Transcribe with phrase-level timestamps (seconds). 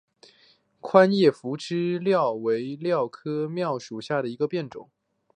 [0.79, 4.89] 宽叶匐枝蓼为蓼科蓼属下的一个变种。